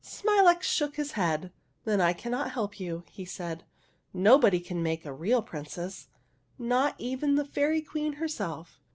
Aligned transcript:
Smilax 0.03 0.63
shook 0.65 0.95
his 0.95 1.11
head." 1.11 1.51
Then 1.85 2.01
I 2.01 2.11
cannot 2.13 2.49
help 2.53 2.79
you," 2.79 3.03
he 3.11 3.23
said.'' 3.23 3.63
Nobody 4.31 4.59
can 4.59 4.81
make 4.81 5.05
a 5.05 5.13
real 5.13 5.43
princess,— 5.43 6.07
not 6.57 6.95
even 6.97 7.35
the 7.35 7.45
Fairy 7.45 7.81
Queen 7.83 8.13
her 8.13 8.27
self. 8.27 8.79